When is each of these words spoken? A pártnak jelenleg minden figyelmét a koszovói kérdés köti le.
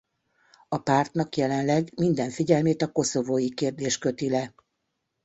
A 0.67 0.77
pártnak 0.77 1.35
jelenleg 1.35 1.91
minden 1.95 2.29
figyelmét 2.29 2.81
a 2.81 2.91
koszovói 2.91 3.53
kérdés 3.53 3.97
köti 3.97 4.29
le. 4.29 4.53